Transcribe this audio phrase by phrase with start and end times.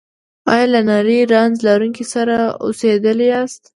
[0.53, 3.61] ایا له نري رنځ لرونکي سره اوسیدلي یاست؟